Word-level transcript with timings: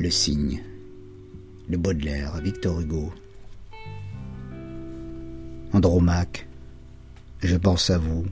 Le 0.00 0.10
cygne, 0.12 0.62
de 1.68 1.76
Baudelaire, 1.76 2.40
Victor 2.40 2.80
Hugo. 2.80 3.12
Andromaque, 5.72 6.46
je 7.42 7.56
pense 7.56 7.90
à 7.90 7.98
vous. 7.98 8.24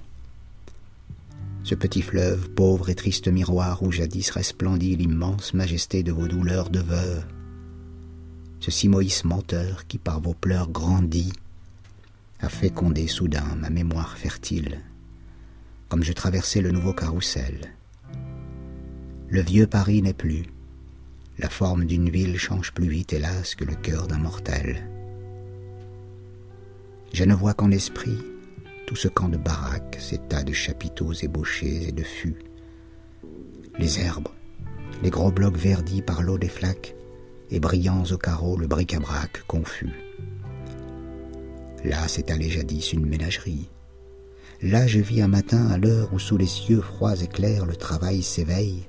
Ce 1.64 1.74
petit 1.74 2.02
fleuve, 2.02 2.50
pauvre 2.50 2.88
et 2.88 2.94
triste 2.94 3.26
miroir 3.26 3.82
où 3.82 3.90
jadis 3.90 4.30
resplendit 4.30 4.94
l'immense 4.94 5.54
majesté 5.54 6.04
de 6.04 6.12
vos 6.12 6.28
douleurs 6.28 6.70
de 6.70 6.78
veuve. 6.78 7.24
Ce 8.60 8.70
Simoïs 8.70 9.24
menteur 9.24 9.88
qui 9.88 9.98
par 9.98 10.20
vos 10.20 10.34
pleurs 10.34 10.70
grandit, 10.70 11.32
a 12.38 12.48
fécondé 12.48 13.08
soudain 13.08 13.56
ma 13.56 13.70
mémoire 13.70 14.16
fertile, 14.16 14.82
comme 15.88 16.04
je 16.04 16.12
traversais 16.12 16.60
le 16.60 16.70
nouveau 16.70 16.92
carrousel. 16.92 17.72
Le 19.28 19.40
vieux 19.40 19.66
Paris 19.66 20.00
n'est 20.00 20.14
plus, 20.14 20.44
la 21.38 21.48
forme 21.48 21.84
d'une 21.84 22.08
ville 22.08 22.38
change 22.38 22.72
plus 22.72 22.88
vite, 22.88 23.12
hélas, 23.12 23.54
que 23.54 23.64
le 23.64 23.74
cœur 23.74 24.06
d'un 24.06 24.18
mortel. 24.18 24.88
Je 27.12 27.24
ne 27.24 27.34
vois 27.34 27.54
qu'en 27.54 27.70
esprit 27.70 28.18
tout 28.86 28.96
ce 28.96 29.08
camp 29.08 29.28
de 29.28 29.36
baraques, 29.36 29.96
ces 29.98 30.18
tas 30.18 30.44
de 30.44 30.52
chapiteaux 30.52 31.12
ébauchés 31.12 31.88
et 31.88 31.92
de 31.92 32.04
fûts, 32.04 32.38
les 33.78 33.98
herbes, 33.98 34.28
les 35.02 35.10
gros 35.10 35.32
blocs 35.32 35.56
verdis 35.56 36.02
par 36.02 36.22
l'eau 36.22 36.38
des 36.38 36.48
flaques, 36.48 36.94
et 37.50 37.60
brillants 37.60 38.04
au 38.10 38.16
carreau 38.16 38.56
le 38.56 38.66
bric-à-brac 38.66 39.42
confus. 39.46 39.92
Là 41.84 42.08
s'étalait 42.08 42.48
jadis 42.48 42.92
une 42.92 43.06
ménagerie. 43.06 43.68
Là 44.62 44.86
je 44.86 45.00
vis 45.00 45.20
un 45.20 45.28
matin 45.28 45.68
à 45.68 45.78
l'heure 45.78 46.12
où 46.12 46.18
sous 46.18 46.36
les 46.36 46.46
cieux 46.46 46.80
froids 46.80 47.16
et 47.16 47.26
clairs 47.26 47.66
le 47.66 47.76
travail 47.76 48.22
s'éveille, 48.22 48.86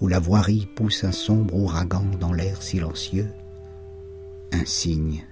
où 0.00 0.08
la 0.08 0.18
voirie 0.18 0.68
pousse 0.74 1.04
un 1.04 1.12
sombre 1.12 1.54
ouragan 1.54 2.04
dans 2.18 2.32
l'air 2.32 2.62
silencieux, 2.62 3.28
un 4.52 4.64
cygne 4.64 5.24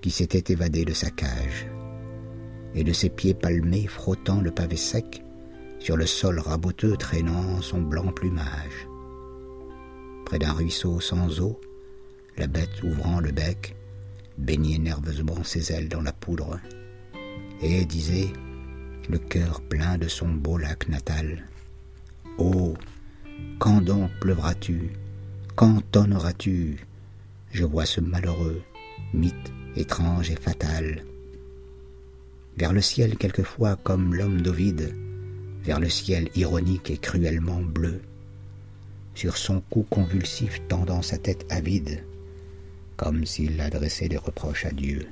qui 0.00 0.10
s'était 0.10 0.52
évadé 0.52 0.84
de 0.84 0.92
sa 0.92 1.10
cage, 1.10 1.66
et 2.74 2.84
de 2.84 2.92
ses 2.92 3.10
pieds 3.10 3.34
palmés 3.34 3.86
frottant 3.86 4.40
le 4.40 4.50
pavé 4.50 4.76
sec 4.76 5.22
sur 5.78 5.96
le 5.96 6.06
sol 6.06 6.38
raboteux 6.38 6.96
traînant 6.96 7.60
son 7.62 7.80
blanc 7.80 8.12
plumage. 8.12 8.86
Près 10.26 10.38
d'un 10.38 10.52
ruisseau 10.52 11.00
sans 11.00 11.40
eau, 11.40 11.60
la 12.36 12.46
bête 12.46 12.82
ouvrant 12.82 13.20
le 13.20 13.32
bec, 13.32 13.74
baignait 14.38 14.78
nerveusement 14.78 15.42
ses 15.42 15.72
ailes 15.72 15.88
dans 15.88 16.02
la 16.02 16.12
poudre, 16.12 16.60
et 17.60 17.84
disait, 17.84 18.32
le 19.08 19.18
cœur 19.18 19.60
plein 19.60 19.98
de 19.98 20.08
son 20.08 20.28
beau 20.28 20.56
lac 20.56 20.88
natal, 20.88 21.44
Oh, 22.38 22.74
quand 23.58 23.80
donc 23.80 24.10
pleuvras-tu 24.20 24.90
Quand 25.54 25.82
tonneras-tu? 25.92 26.86
Je 27.52 27.64
vois 27.64 27.86
ce 27.86 28.00
malheureux, 28.00 28.62
mythe 29.12 29.52
étrange 29.76 30.30
et 30.30 30.36
fatal. 30.36 31.04
Vers 32.56 32.72
le 32.72 32.80
ciel 32.80 33.16
quelquefois 33.16 33.76
comme 33.76 34.14
l'homme 34.14 34.40
d'Ovide, 34.40 34.94
vers 35.62 35.80
le 35.80 35.88
ciel 35.88 36.28
ironique 36.34 36.90
et 36.90 36.96
cruellement 36.96 37.60
bleu, 37.60 38.00
sur 39.14 39.36
son 39.36 39.60
cou 39.70 39.86
convulsif 39.88 40.60
tendant 40.68 41.02
sa 41.02 41.18
tête 41.18 41.46
avide, 41.50 42.04
comme 42.96 43.24
s'il 43.26 43.60
adressait 43.60 44.08
des 44.08 44.16
reproches 44.16 44.66
à 44.66 44.70
Dieu. 44.70 45.06